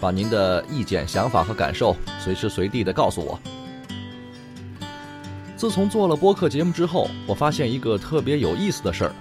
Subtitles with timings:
[0.00, 3.38] 把您的意见、想法和感受随时随地的告诉我。
[5.56, 9.12] 自从做了播客节目之后，我发现一个特别有意思的事儿：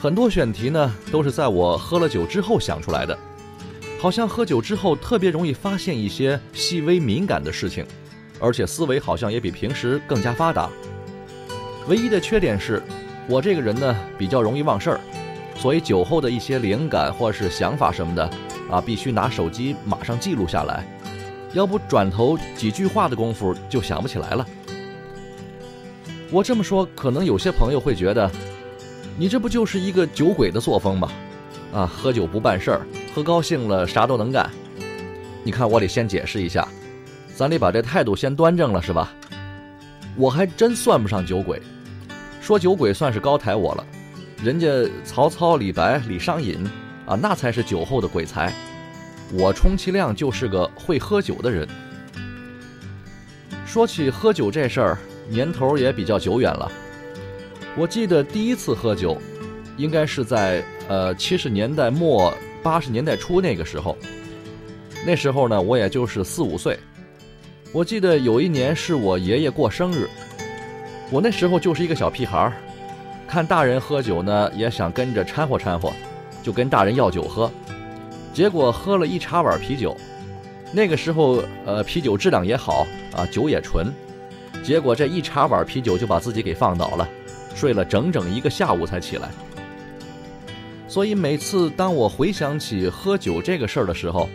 [0.00, 3.16] 很多选题呢都是在我喝了酒之后想出来的，
[4.00, 7.86] 好像喝酒之后特别容易发现一些细微敏感的事情，
[8.40, 10.68] 而且思维好像也比平时更加发达。
[11.86, 12.82] 唯一的缺点是，
[13.28, 15.00] 我这个人呢比较容易忘事儿，
[15.54, 18.28] 所以酒后的一些灵感或是想法什么的，
[18.70, 20.86] 啊，必须拿手机马上记录下来，
[21.52, 24.46] 要不转头几句话的功夫就想不起来了。
[26.30, 28.30] 我这么说，可能有些朋友会觉得，
[29.16, 31.08] 你这不就是一个酒鬼的作风吗？
[31.72, 34.50] 啊，喝酒不办事儿，喝高兴了啥都能干。
[35.42, 36.66] 你看，我得先解释一下，
[37.34, 39.12] 咱得把这态度先端正了，是吧？
[40.16, 41.60] 我还真算不上酒鬼。
[42.40, 43.86] 说酒鬼算是高抬我了，
[44.42, 44.68] 人家
[45.04, 46.64] 曹操、李白、李商隐
[47.06, 48.52] 啊，那才是酒后的鬼才。
[49.32, 51.66] 我充其量就是个会喝酒的人。
[53.66, 54.98] 说起喝酒这事儿，
[55.28, 56.70] 年头也比较久远了。
[57.76, 59.20] 我记得第一次喝酒，
[59.76, 62.32] 应该是在呃七十年代末
[62.62, 63.96] 八十年代初那个时候。
[65.04, 66.78] 那时候呢，我也就是四五岁。
[67.72, 70.08] 我记得有一年是我爷爷过生日。
[71.10, 72.52] 我那时候就是一个小屁孩儿，
[73.26, 75.92] 看大人喝酒呢，也想跟着掺和掺和，
[76.44, 77.50] 就跟大人要酒喝，
[78.34, 79.96] 结果喝了一茶碗啤酒。
[80.70, 83.90] 那个时候，呃，啤酒质量也好啊，酒也纯，
[84.62, 87.08] 结果这一茶碗啤酒就把自己给放倒了，
[87.54, 89.30] 睡了整整一个下午才起来。
[90.86, 94.28] 所以每次当我回想起喝酒这个事儿的时候，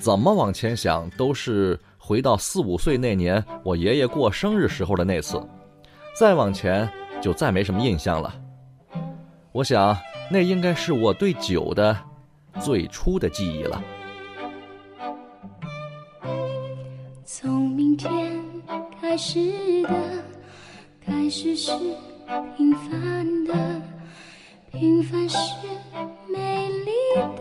[0.00, 5.40] 怎么往前想都是回到四五岁那年我爷爷过生日时候的那次。
[6.18, 6.88] 再往前，
[7.22, 8.34] 就再没什么印象了。
[9.54, 9.96] 我想，
[10.32, 11.96] 那应该是我对酒的
[12.60, 13.80] 最初的记忆了。
[17.24, 18.10] 从明天
[19.00, 19.38] 开始
[19.82, 20.24] 的，
[21.06, 21.70] 开始是
[22.56, 23.80] 平凡的，
[24.72, 25.38] 平凡是
[26.28, 27.32] 美丽的，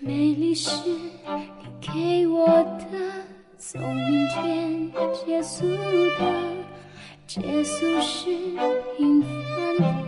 [0.00, 1.48] 美丽是你
[1.80, 3.24] 给我的。
[3.56, 6.44] 从明天结束的。
[7.26, 8.28] 结束是
[8.98, 10.03] 平凡的，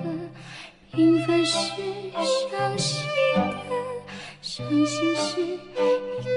[0.96, 1.58] 平凡是
[2.24, 3.36] 伤心的，
[4.40, 5.58] 伤心是你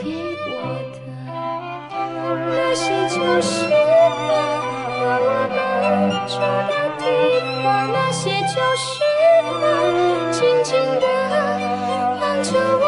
[0.03, 0.51] 给我
[0.91, 0.95] 的。
[2.49, 3.71] 那些旧时光
[4.83, 5.55] 和我们
[6.27, 6.35] 住
[6.67, 7.01] 的地
[7.63, 8.19] 方，那些
[8.53, 8.83] 旧时
[9.47, 9.49] 光
[10.33, 11.05] 静静的
[12.19, 12.49] 望着
[12.81, 12.83] 我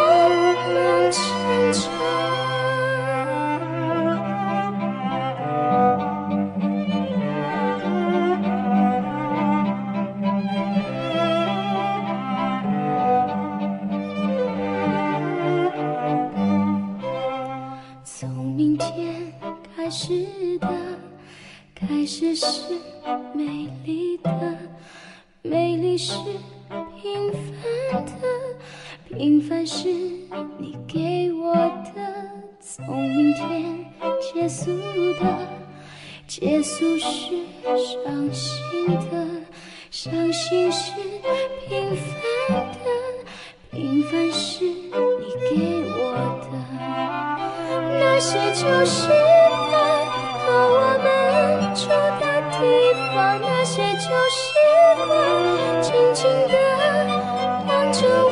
[57.92, 58.32] 着我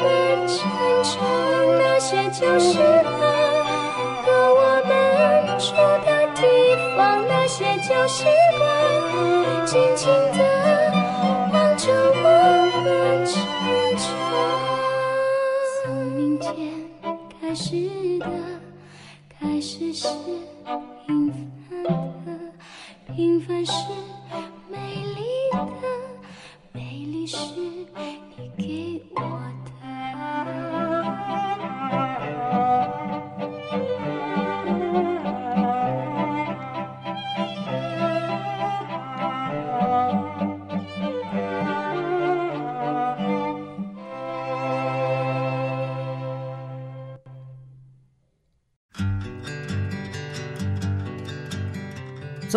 [0.00, 0.58] 们成
[1.02, 1.12] 长。
[1.78, 3.20] 那些旧时光
[4.22, 4.90] 和我们
[5.58, 5.74] 住
[6.04, 6.40] 的地
[6.96, 6.98] 方，
[7.28, 8.24] 那些旧时
[8.56, 10.38] 光，静静地
[11.52, 11.84] 望着
[12.14, 12.24] 我
[12.82, 13.34] 们成
[13.96, 14.06] 长。
[15.82, 16.48] 从明天。
[17.40, 18.26] 开始的，
[19.40, 20.06] 开始是
[21.06, 21.88] 平凡的，
[23.14, 23.72] 平凡是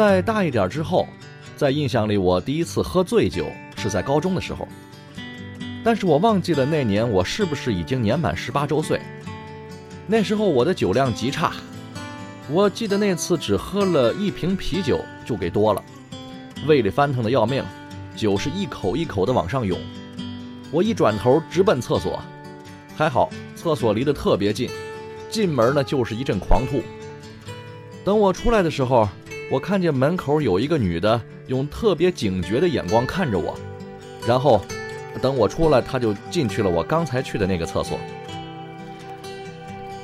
[0.01, 1.07] 在大一点之后，
[1.55, 3.45] 在印象里，我第一次喝醉酒
[3.77, 4.67] 是在高中的时候，
[5.83, 8.99] 但是我忘记了那年我是不是已经年满十八周岁。
[10.07, 11.51] 那时候我的酒量极差，
[12.49, 15.83] 我记得那次只喝了一瓶啤酒就给多了，
[16.65, 17.63] 胃里翻腾的要命，
[18.15, 19.79] 酒是一口一口的往上涌。
[20.71, 22.19] 我一转头直奔厕所，
[22.97, 24.67] 还好厕所离得特别近，
[25.29, 26.81] 进门呢就是一阵狂吐。
[28.03, 29.07] 等我出来的时候，
[29.51, 33.53] 我看见门口有一个女的用特别警觉的眼光看着我，
[34.25, 34.61] 然后
[35.21, 37.99] 等我出来，她就进去了我刚才去的那个厕所。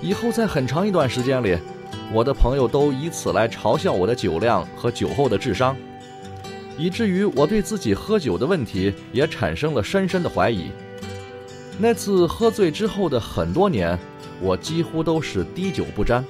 [0.01, 1.57] 以后在很长一段时间里，
[2.11, 5.73] 我的朋友都以此来嘲笑我的酒量和酒后的智商，
[6.77, 10.71] 以至于我对自己喝酒的问题也产生了深深的怀疑。
[11.79, 13.97] 那次喝醉之后的很多年，
[14.41, 16.21] 我几乎都是滴酒不沾。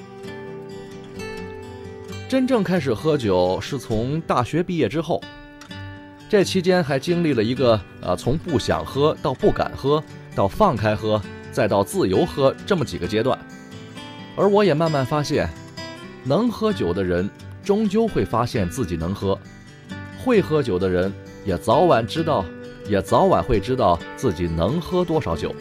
[2.27, 5.21] 真正开始喝酒是从大学毕业之后，
[6.27, 10.03] 这期间还经历了一个呃从不想喝到不敢喝，
[10.35, 11.21] 到放开喝，
[11.53, 13.39] 再到自由喝这么几个阶段。
[14.35, 15.50] 而我也慢慢发现，
[16.25, 17.29] 能喝酒的人
[17.63, 19.39] 终究会发现自己能喝，
[20.21, 21.13] 会喝酒的人
[21.45, 22.44] 也早晚知道，
[22.89, 25.56] 也早晚会知道自己能喝多少酒。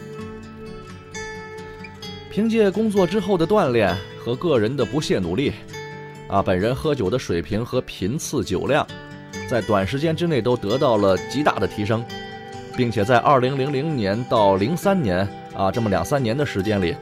[2.29, 5.53] 凭借工作之后的锻炼和个人的不懈努力。
[6.29, 8.85] 啊，本人喝酒的水平和频次、酒量，
[9.49, 12.05] 在短时间之内都得到了极大的提升，
[12.77, 16.97] 并且在二零零零年到零三年啊这么两三年的时间里，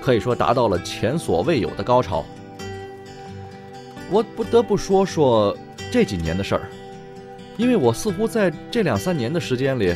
[0.00, 2.24] 可以说达到了前所未有的高潮。
[4.10, 5.54] 我不得不说说
[5.90, 6.62] 这几年的事儿，
[7.58, 9.94] 因为我似乎在这两三年的时间里，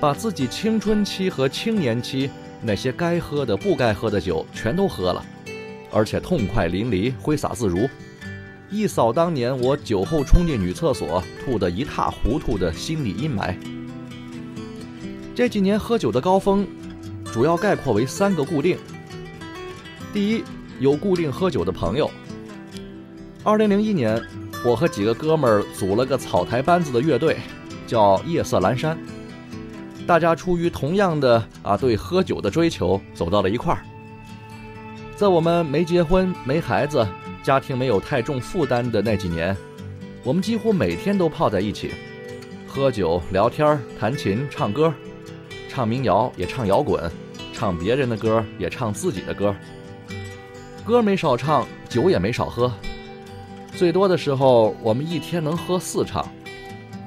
[0.00, 2.30] 把自己青春期和青年期
[2.62, 5.22] 那些该喝的、不该喝的酒全都喝了。
[5.90, 7.88] 而且痛快淋漓，挥洒自如，
[8.70, 13.54] 一扫当年我酒后冲进女厕所吐得一塌糊涂的心理阴霾。
[15.34, 16.66] 这几年喝酒的高峰，
[17.32, 18.76] 主要概括为三个固定：
[20.12, 20.44] 第一，
[20.80, 22.10] 有固定喝酒的朋友。
[23.44, 24.20] 二零零一年，
[24.64, 27.38] 我和几个哥们儿组了个草台班子的乐队，
[27.86, 28.98] 叫夜色阑珊。
[30.06, 33.80] 大家出于同样的啊对喝酒的追求，走到了一块儿。
[35.18, 37.04] 在我们没结婚、没孩子、
[37.42, 39.56] 家庭没有太重负担的那几年，
[40.22, 41.90] 我们几乎每天都泡在一起，
[42.68, 44.94] 喝酒、聊天、弹琴、唱歌，
[45.68, 47.10] 唱民谣也唱摇滚，
[47.52, 49.52] 唱别人的歌也唱自己的歌。
[50.86, 52.72] 歌没少唱，酒也没少喝，
[53.74, 56.28] 最多的时候我们一天能喝四场，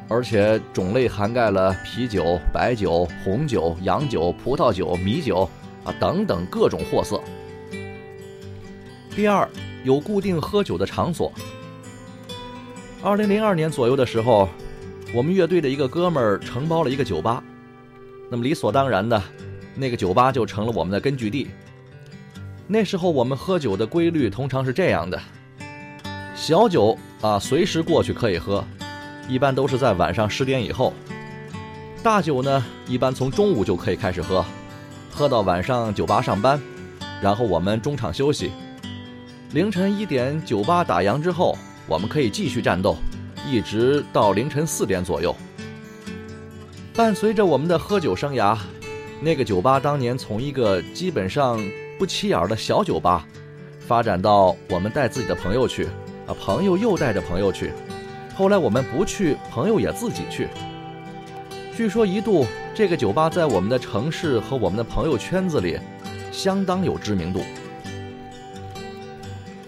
[0.09, 5.49] 而且种类涵盖了啤酒、白酒、红酒、洋酒、葡萄酒、米酒
[5.85, 7.17] 啊等等各种货色。
[9.21, 9.47] 第二，
[9.83, 11.31] 有固定喝酒的场所。
[13.03, 14.49] 二零零二年左右的时候，
[15.13, 17.43] 我们乐队的一个哥们儿承包了一个酒吧，
[18.31, 19.21] 那么理所当然的，
[19.75, 21.51] 那个酒吧就成了我们的根据地。
[22.65, 25.21] 那时候我们喝酒的规律通常是这样的：
[26.33, 28.65] 小酒啊，随时过去可以喝，
[29.29, 30.91] 一般都是在晚上十点以后；
[32.01, 34.43] 大酒呢，一般从中午就可以开始喝，
[35.11, 36.59] 喝到晚上酒吧上班，
[37.21, 38.49] 然后我们中场休息。
[39.53, 42.95] 凌晨一点，酒吧打烊之后，我们可以继续战斗，
[43.45, 45.35] 一直到凌晨四点左右。
[46.95, 48.57] 伴随着我们的喝酒生涯，
[49.19, 51.61] 那个酒吧当年从一个基本上
[51.99, 53.27] 不起眼的小酒吧，
[53.85, 55.83] 发展到我们带自己的朋友去，
[56.27, 57.73] 啊，朋友又带着朋友去，
[58.33, 60.47] 后来我们不去，朋友也自己去。
[61.75, 65.77] 据说一度这个酒吧在我们的城市和我们的朋友圈子里，
[66.31, 67.41] 相当有知名度。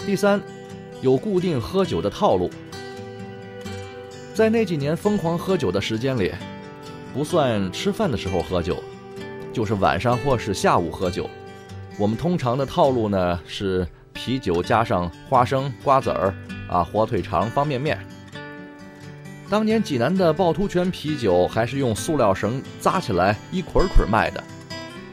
[0.05, 0.41] 第三，
[1.01, 2.51] 有固定喝酒的套路。
[4.33, 6.33] 在那几年疯狂喝酒的时间里，
[7.13, 8.83] 不算吃饭的时候喝酒，
[9.53, 11.29] 就是晚上或是下午喝酒。
[11.97, 16.33] 我们通常的套路呢是啤酒加上花生、瓜子儿，
[16.67, 17.97] 啊，火腿肠、方便面。
[19.49, 24.43] 当年济南的趵突泉啤酒还是用塑料绳扎起来一捆捆卖的，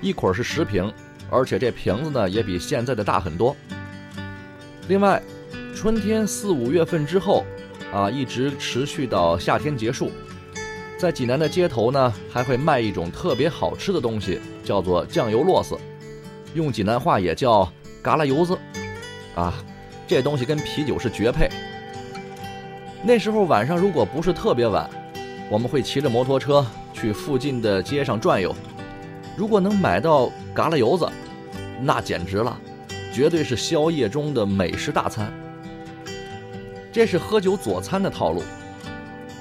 [0.01, 0.93] 一捆是十瓶，
[1.31, 3.55] 而且这瓶子呢也比现在的大很多。
[4.91, 5.23] 另外，
[5.73, 7.45] 春天四五月份之后，
[7.93, 10.11] 啊，一直持续到夏天结束，
[10.99, 15.79] 在济南的街头呢还会卖一种特别好吃的东西，叫做酱油螺丝，
[16.55, 18.59] 用济南话也叫嘎啦油子，
[19.37, 19.55] 啊，
[20.09, 21.49] 这东西跟啤酒是绝配。
[23.05, 24.91] 那时候晚上如果不是特别晚，
[25.49, 28.53] 我们会骑着摩托车去附近的街上转悠。
[29.37, 31.09] 如果能买到嘎啦油子，
[31.81, 32.61] 那简直了，
[33.13, 35.33] 绝对是宵夜中的美食大餐。
[36.93, 38.43] 这是喝酒佐餐的套路。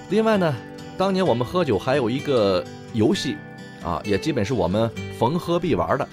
[0.09, 0.55] 另外呢，
[0.97, 3.37] 当年我们喝酒还有一个游戏，
[3.83, 6.07] 啊，也基本是我们逢喝必玩的。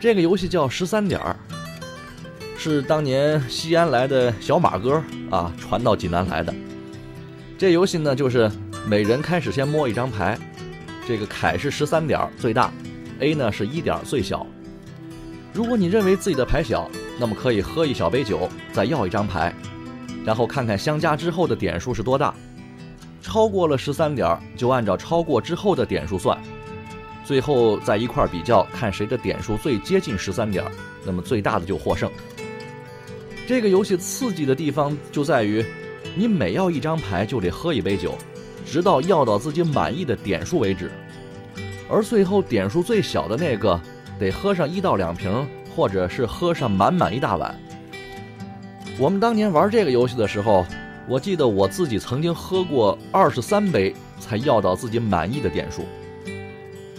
[0.00, 1.36] 这个游戏叫十三点儿。
[2.60, 6.52] 是当年西安来的小马哥啊，传到济南来的。
[7.56, 8.50] 这游戏呢，就是
[8.86, 10.36] 每人开始先摸一张牌，
[11.06, 12.72] 这个凯是十三点最大
[13.20, 14.44] ，A 呢是一点最小。
[15.58, 16.88] 如果你认为自己的牌小，
[17.18, 19.52] 那么可以喝一小杯酒，再要一张牌，
[20.24, 22.32] 然后看看相加之后的点数是多大。
[23.20, 26.38] 超过了十三点，就按照超过之后的点数算，
[27.24, 30.64] 最后在一块比较，看谁的点数最接近十三点，
[31.04, 32.08] 那么最大的就获胜。
[33.44, 35.66] 这个游戏刺激的地方就在于，
[36.14, 38.16] 你每要一张牌就得喝一杯酒，
[38.64, 40.88] 直到要到自己满意的点数为止。
[41.90, 43.80] 而最后点数最小的那个，
[44.18, 47.54] 得喝上一到两瓶，或者是喝上满满一大碗。
[48.98, 50.66] 我们当年玩这个游戏的时候，
[51.06, 55.84] 我记得我自己曾经喝过二十三杯才要到自己满意的点数。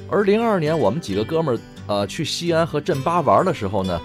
[0.10, 4.00] 而零二年我们几个哥们儿，呃，去西安和镇巴玩的时候呢。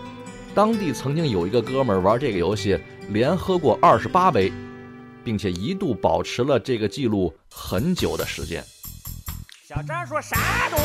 [0.54, 2.78] 当地曾经有一个哥们儿玩这个游戏，
[3.09, 4.52] 连喝过二十八杯，
[5.25, 8.62] 并且一度保持了这个记录很久的时间。
[9.66, 10.38] 小张说：“山
[10.71, 10.78] 东，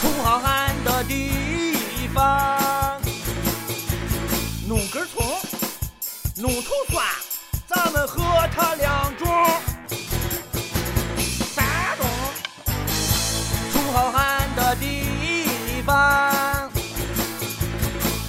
[0.00, 3.00] 出好汉的地方，
[4.66, 5.24] 弄根葱，
[6.36, 7.04] 弄头蒜，
[7.66, 8.22] 咱们喝
[8.54, 9.26] 它两盅。
[11.54, 11.64] 山
[11.98, 12.06] 东，
[13.72, 16.70] 出好汉的地方。”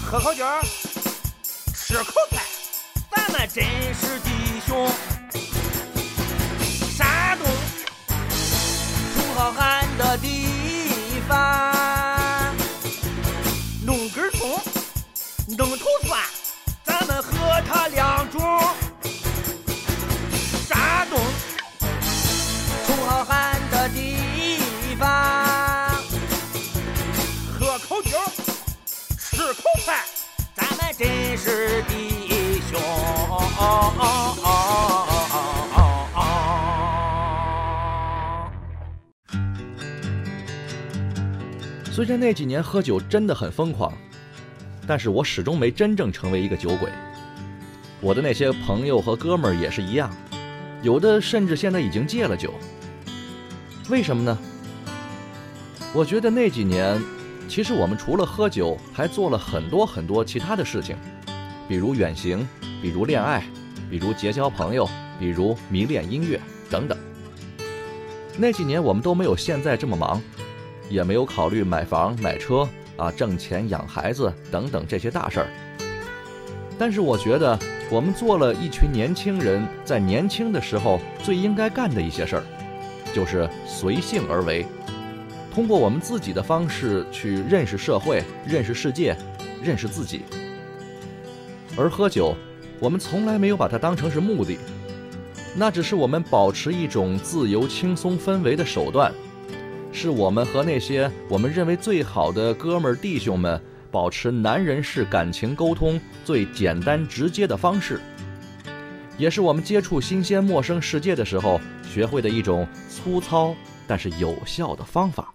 [0.10, 0.44] 喝口酒，
[1.76, 2.42] 吃口菜，
[3.12, 4.90] 咱们真是弟兄。
[6.98, 7.48] 山东，
[8.08, 10.49] 出好汉的地
[42.00, 43.92] 虽然那几年喝酒真的很疯狂，
[44.88, 46.90] 但是我始终没真正成为一个酒鬼。
[48.00, 50.10] 我的那些朋友和哥们儿也是一样，
[50.82, 52.54] 有的甚至现在已经戒了酒。
[53.90, 54.38] 为什么呢？
[55.94, 56.98] 我觉得那几年。
[57.50, 60.96] 其实我们除了喝酒，还做了很多很多其他的事情，
[61.68, 62.48] 比如远行，
[62.82, 63.44] 比如恋爱，
[63.90, 64.88] 比如结交朋友，
[65.20, 66.40] 比如迷恋音乐
[66.70, 66.98] 等等。
[68.38, 70.22] 那几年我们都没有现在这么忙，
[70.90, 72.68] 也没有考虑买房买车
[72.98, 75.48] 啊，挣钱养孩子等等这些大事儿。
[76.78, 77.58] 但是我觉得
[77.92, 82.44] 我们做了一群年轻人在年轻的时候最应该干的一些事儿，
[83.14, 84.66] 就是随性而为。
[85.54, 89.16] 通过我们自己的方式去认识社会、认识世界、
[89.62, 90.22] 认识自己，
[91.76, 92.34] 而喝酒，
[92.80, 94.58] 我们从来没有把它当成是目的，
[95.56, 99.12] 那只是我们保持一种自由轻松氛围的手段，
[100.00, 108.00] 是我们和那些我们认为最好的哥们儿弟兄们保持男人式感情沟通最简单直接的方式，
[109.18, 113.54] 也是我们接触新鲜陌生世界的时候学会的一种粗糙
[113.86, 115.34] 但是有效的方法。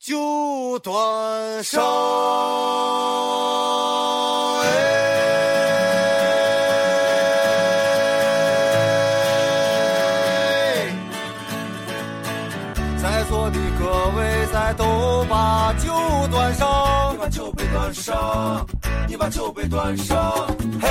[0.00, 1.80] 酒端上，
[4.62, 4.99] 哎，
[18.00, 18.66] 上，
[19.06, 20.32] 你把酒杯端上，
[20.80, 20.88] 嘿，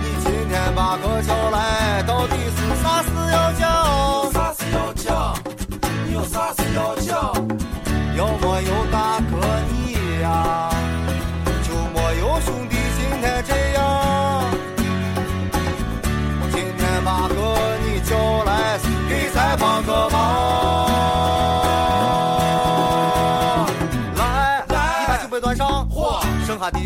[0.00, 4.32] 你今天把哥叫来，到底是啥事要讲？
[4.32, 5.34] 啥事要讲？
[8.16, 9.07] 要么有大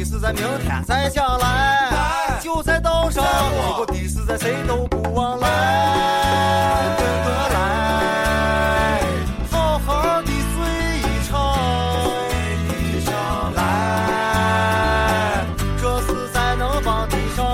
[0.02, 3.26] 的事在明天再讲来，酒在道上，以
[3.73, 5.49] 后的事在谁都不忘来。
[6.99, 9.00] 跟我来，
[9.49, 10.59] 好好的睡
[10.99, 11.30] 一场，
[13.54, 13.61] 来，
[15.80, 17.47] 这事才能放得上，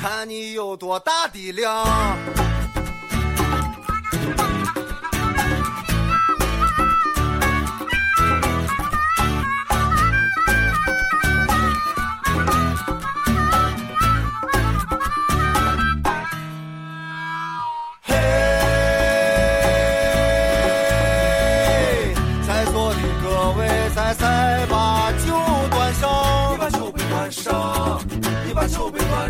[0.00, 1.84] 看你有多大的量。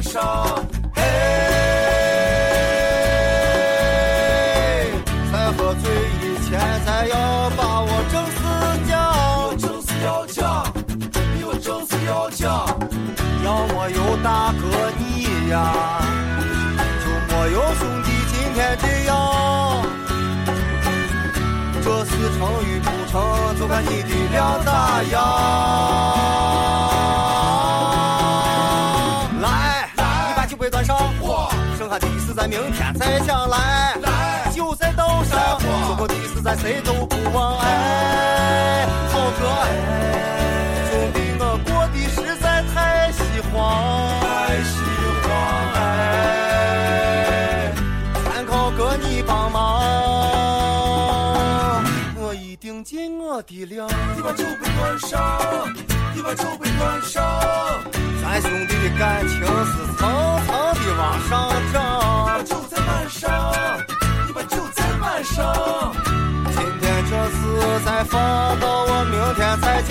[0.04, 0.46] 上。
[0.94, 1.02] 嘿，
[5.32, 8.38] 在喝醉以前，咱要把我正事
[8.88, 8.92] 讲。
[9.58, 10.64] 正事要讲，
[11.34, 12.66] 你有正事要讲。
[13.44, 14.62] 要么有大哥
[14.99, 16.00] 你呀，
[17.00, 19.12] 就没有兄弟今天这样。
[21.82, 23.12] 这事成与不成，
[23.58, 25.23] 就看你的量咋样。
[33.04, 33.94] 明天再讲来。
[34.02, 37.58] 来，酒在道上，最后的事在谁都不忘。
[37.58, 38.87] 哎，
[53.35, 53.88] 我的量。
[54.14, 55.21] 你把酒杯端上，
[56.14, 57.21] 你把酒杯端上。
[58.23, 60.07] 咱兄弟的感情是层
[60.47, 61.75] 层的往上涨
[62.26, 62.43] 把。
[62.45, 63.53] 酒再满上，
[64.29, 65.93] 你把酒再满上。
[66.47, 67.35] 今天这事
[67.85, 68.21] 再放
[68.61, 69.91] 到我明天再讲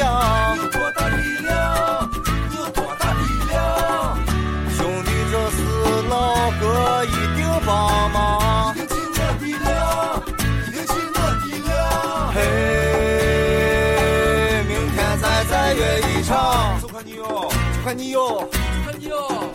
[17.94, 18.50] 看你哟。
[18.50, 18.50] 就
[18.84, 19.54] 看你哟。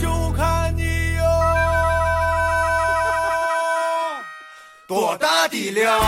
[0.00, 0.82] 就看你
[1.16, 1.22] 哟
[4.86, 6.00] 多大的量。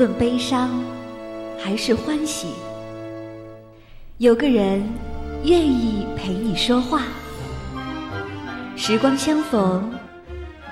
[0.00, 0.82] 论悲伤
[1.62, 2.54] 还是欢喜，
[4.16, 4.82] 有个人
[5.44, 7.02] 愿意陪你说话。
[8.78, 9.92] 时光相逢，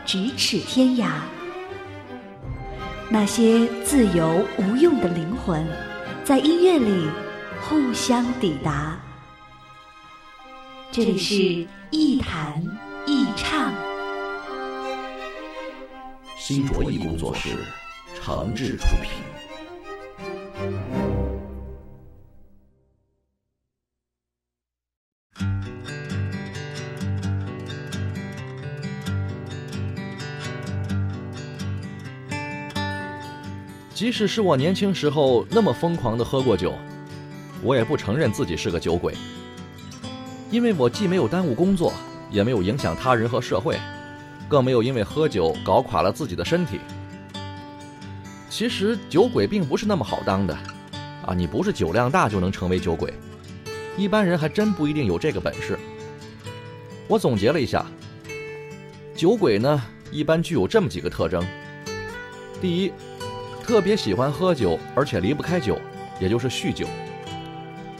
[0.07, 1.11] 咫尺天涯。
[3.11, 5.63] 那些自由无用的灵魂，
[6.25, 7.11] 在音乐里
[7.61, 8.99] 互相抵达。
[10.91, 12.65] 这里是一弹
[13.07, 13.75] 一唱。
[16.39, 17.51] 新卓艺工作室
[18.21, 19.11] 长治出品。
[33.95, 36.75] 即使是我年轻时候那么疯狂的喝过酒，
[37.63, 39.15] 我也不承认自己是个酒鬼，
[40.51, 41.93] 因为我既没有耽误工作，
[42.31, 43.77] 也没有影响他人和社会。
[44.49, 46.81] 更没有因为喝酒搞垮了自己的身体。
[48.51, 50.55] 其实酒鬼并不是那么好当的，
[51.27, 53.13] 啊，你不是酒量大就能成为酒鬼，
[53.97, 55.79] 一般人还真不一定有这个本事。
[57.07, 57.85] 我总结了一下，
[59.15, 61.45] 酒鬼呢一般具有这么几个特征：
[62.61, 62.93] 第一，
[63.63, 65.79] 特别喜欢喝酒，而且离不开酒，
[66.19, 66.87] 也就是酗酒。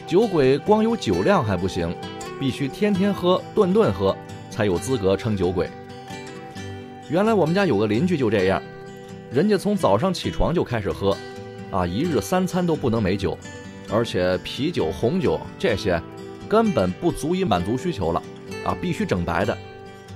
[0.07, 1.95] 酒鬼光有酒量还不行，
[2.41, 4.17] 必须天天喝、顿顿喝，
[4.51, 5.69] 才有资格称酒鬼。
[7.11, 8.63] 原来我们家有个邻居就这样，
[9.31, 11.17] 人家从早上起床就开始喝，
[11.71, 13.37] 啊，一日三餐都不能没酒，
[13.91, 16.01] 而且啤酒、红酒这些
[16.49, 18.23] 根本不足以满足需求了，
[18.65, 19.57] 啊，必须整白的，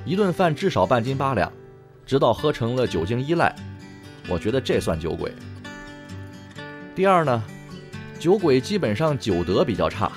[0.07, 1.53] 一顿饭至少半斤八两，
[2.07, 3.55] 直到喝成了酒精依赖，
[4.29, 5.31] 我觉得这算酒鬼。
[6.95, 7.43] 第二呢，
[8.19, 10.11] 酒鬼基本上酒德比较差，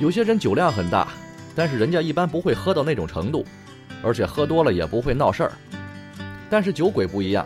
[0.00, 1.08] 有些人酒量很大，
[1.54, 3.44] 但是人家一般不会喝到那种程度。
[4.00, 5.52] 而且喝多了也不会闹事儿，
[6.48, 7.44] 但是酒鬼不一样，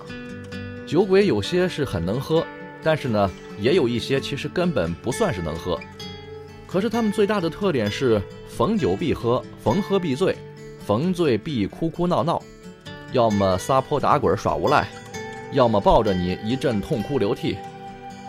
[0.92, 2.46] 酒鬼有些是很能喝，
[2.82, 5.80] 但是呢，也有一些其实根本不算是能喝。
[6.66, 10.36] 可是他们最大的特点是逢酒必喝，逢喝必醉，
[10.86, 12.42] 逢醉必哭哭闹闹，
[13.10, 14.86] 要么撒泼打滚耍无赖，
[15.52, 17.56] 要么抱着你一阵痛哭流涕，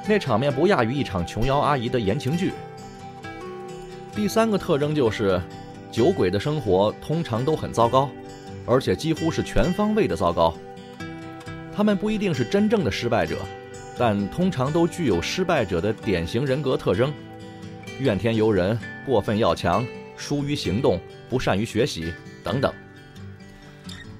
[0.07, 2.53] 那场面不亚于一场琼瑶阿姨的言情剧。
[4.15, 5.37] 第三个特征就是，
[5.91, 8.09] 酒鬼的生活通常都很糟糕，
[8.65, 10.53] 而且几乎是全方位的糟糕。
[11.75, 13.37] 他们不一定是真正的失败者，
[13.97, 17.11] 但通常都具有失败者的典型人格特征：
[17.99, 22.71] 怨天尤人、过分要强、疏于行动、不善于学习等等。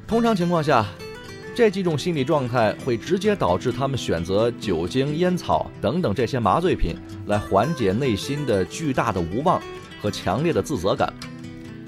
[0.08, 0.86] 通常情况下，
[1.56, 6.96] 这几种心理状态会直接导致他们选择酒精、烟草等等这些麻醉品
[7.28, 9.62] 来缓解内心的巨大的无望
[10.02, 11.14] 和强烈的自责感，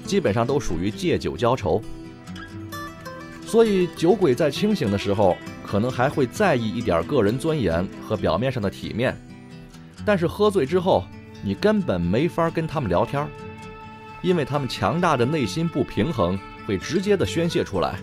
[0.04, 1.82] 基本上都属于借酒浇愁。
[3.44, 9.16] 所以，酒鬼在清醒的时候，可能还会在意一点个人尊严和表面上的体面，
[10.04, 11.04] 但是喝醉之后，
[11.42, 13.26] 你根本没法跟他们聊天，
[14.22, 17.96] 因为他们强大的内心不平衡会直接的宣泄出来，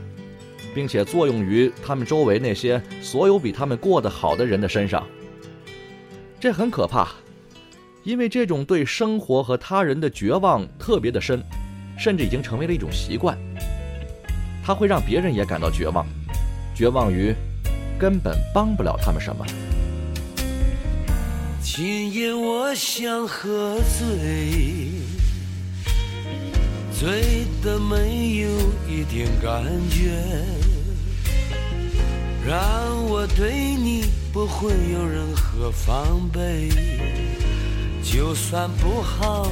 [0.75, 5.07] 并且作用于他们周围那些所有比他们过得好的人的身上。
[6.39, 7.07] 这很可怕，
[8.03, 11.41] 因为这种对生活和他人的绝望特别的深，
[11.97, 13.37] 甚至已经成为了一种习惯。
[14.65, 16.05] 它会让别人也感到绝望，
[16.75, 17.33] 绝望于
[17.99, 19.45] 根本帮不了他们什么。
[21.61, 24.91] 今夜我想喝醉，
[26.91, 28.49] 醉的没有
[28.87, 30.11] 一点感觉，
[32.45, 36.69] 让我对你不会有任何防备，
[38.03, 39.51] 就算不好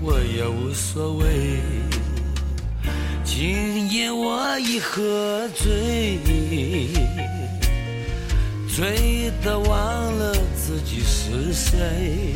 [0.00, 1.60] 我也无所谓。
[3.22, 6.18] 今夜我已喝醉，
[8.80, 12.32] 醉得忘了自己是谁，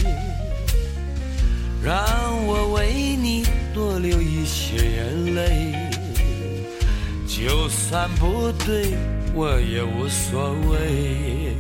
[1.82, 1.96] 让
[2.46, 5.72] 我为你多流一些眼泪，
[7.26, 8.92] 就算不对，
[9.32, 11.56] 我也无所谓。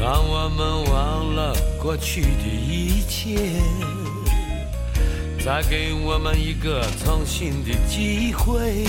[0.00, 3.60] 让我们忘了过去的一切。
[5.44, 8.86] 再给我们一个重新的机会。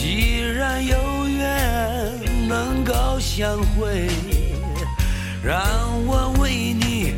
[0.00, 4.08] 既然有缘能够相会，
[5.42, 5.60] 让
[6.06, 7.14] 我为你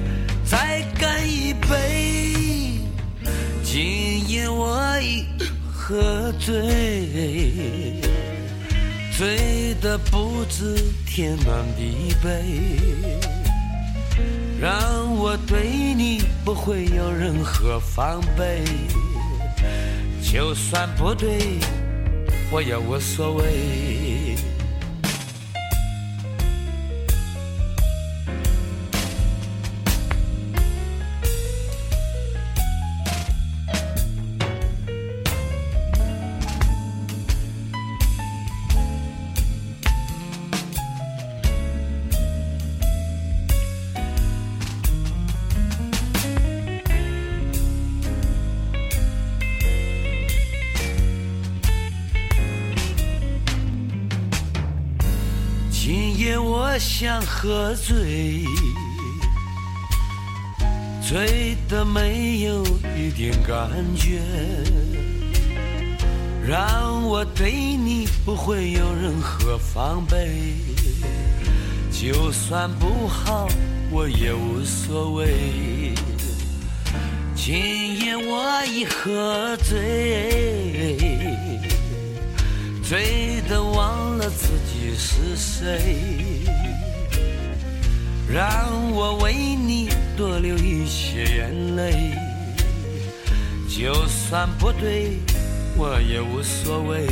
[0.47, 2.81] 再干一杯。
[3.63, 5.27] 今夜我已
[5.71, 8.01] 喝醉，
[9.13, 10.75] 醉得不知
[11.07, 12.81] 天南地北。
[14.59, 18.65] 让我对你不会有任何防备，
[20.23, 21.59] 就算不对，
[22.51, 24.35] 我也无所谓。
[57.43, 58.45] 喝醉，
[61.01, 62.63] 醉得没有
[62.95, 64.21] 一点感觉，
[66.47, 70.53] 让我对你不会有任何防备，
[71.91, 73.49] 就算不好
[73.91, 75.95] 我也无所谓。
[77.35, 77.55] 今
[78.05, 80.99] 夜我已喝醉。
[82.83, 85.97] 醉得忘了自己是谁，
[88.33, 92.13] 让我为你多流一些眼泪，
[93.69, 95.19] 就算不对，
[95.77, 97.09] 我也无所谓。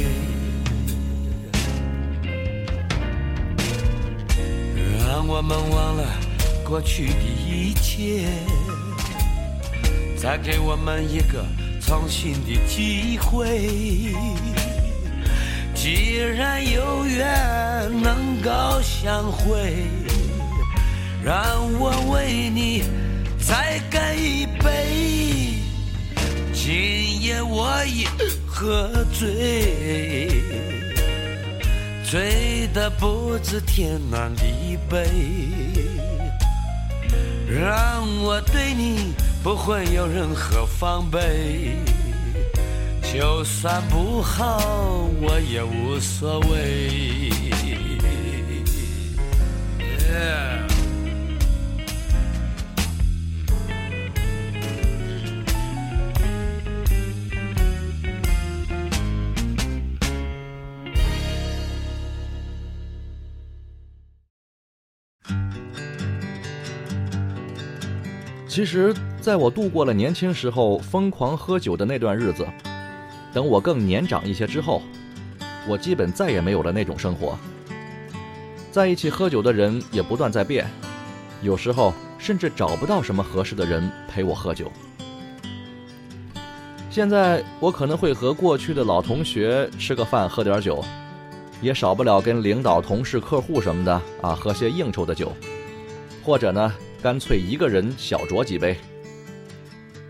[5.08, 6.04] 让我们忘了
[6.64, 7.14] 过去的
[7.50, 8.28] 一切，
[10.16, 11.44] 再给我们一个
[11.80, 14.14] 重新的机会。
[15.74, 19.74] 既然有缘能够相会，
[21.22, 21.34] 让
[21.78, 22.84] 我为你
[23.38, 25.54] 再干一杯。
[26.52, 28.06] 今夜我已
[28.46, 30.42] 喝醉，
[32.04, 35.08] 醉得不知天南地北，
[37.48, 41.76] 让我对你不会有任何防备。
[43.12, 47.30] 就算不好，我也无所谓。
[68.48, 72.46] 其实，在我度过了年轻时候疯狂喝酒的那段日子，
[73.32, 74.82] 等我更年长一些之后，
[75.68, 77.38] 我基本再也没有了那种生活。
[78.72, 80.66] 在一起喝酒的人也不断在变，
[81.42, 84.72] 有时候甚至找不到什么合适的人陪我喝酒。
[86.90, 90.82] 现在我可能会和过去的老同学吃个饭，喝点酒，
[91.60, 95.30] 也少不了跟领导、同事、客户什么的啊喝些应酬的酒，
[96.24, 96.72] 或者呢。
[97.00, 98.76] 干脆一个人小酌几杯。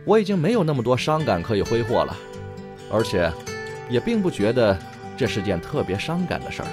[0.04, 2.16] 我已经没有那么多伤感可以挥霍了，
[2.90, 3.30] 而且，
[3.90, 4.78] 也并不觉得
[5.16, 6.68] 这是件特别伤感的事儿。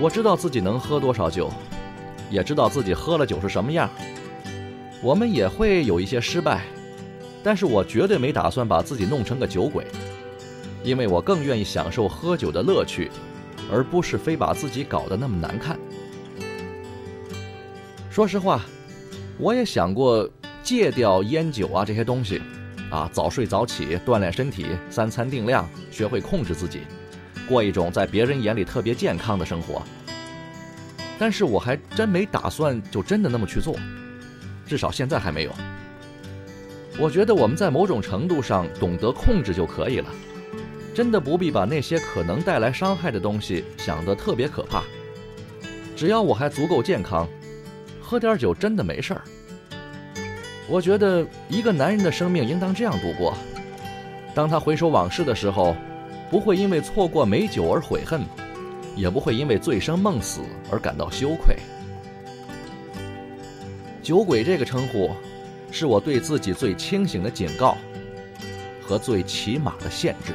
[0.00, 1.50] 我知道自己能喝多少酒，
[2.30, 3.88] 也知道自己喝了酒是什么样。
[5.00, 6.64] 我们也会有一些失败，
[7.44, 9.86] 但是我绝对没打算把自己弄成个酒鬼，
[10.82, 13.08] 因为我更愿意享受喝酒的乐趣，
[13.70, 15.78] 而不是非把自己搞得那么难看。
[18.18, 18.64] 说实话，
[19.38, 20.28] 我也想过
[20.60, 22.42] 戒掉烟酒啊这些东西，
[22.90, 26.80] 啊早睡早起，锻炼身体，三餐定量，学会控制自己，
[27.48, 29.80] 过一种在别人眼里特别健康的生活。
[31.16, 33.76] 但是我还真没打算就真的那么去做，
[34.66, 35.52] 至少现在还没有。
[36.98, 40.08] 我觉得我们在某种程度上懂得控制就可以了，
[40.92, 44.82] 真的不必把那些可能带来伤害的东西想得特别可怕。
[45.94, 47.24] 只要我还足够健康。
[48.08, 49.22] 喝点酒真的没事儿。
[50.66, 53.36] 我觉得一个男人的生命应当这样度过：
[54.34, 55.76] 当他回首往事的时候，
[56.30, 58.22] 不会因为错过美酒而悔恨，
[58.96, 60.40] 也不会因为醉生梦死
[60.70, 61.56] 而感到羞愧。
[64.02, 65.10] 酒鬼这个称呼，
[65.70, 67.76] 是我对自己最清醒的警告
[68.80, 70.32] 和最起码的限制。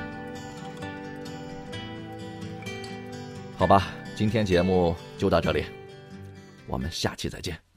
[3.58, 5.66] 好吧，今天节目就到这里。
[6.68, 7.73] 我们下期再见。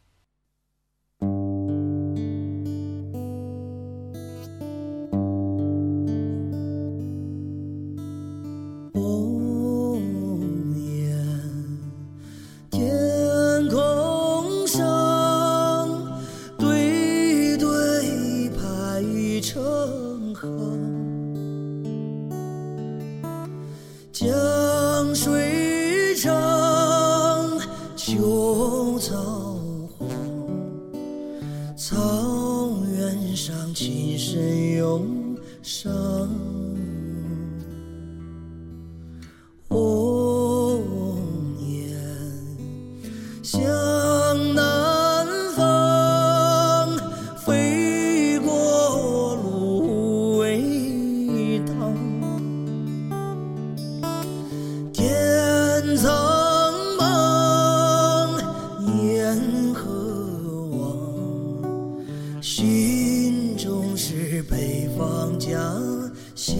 [66.36, 66.54] 想。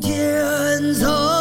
[0.00, 1.33] 天苍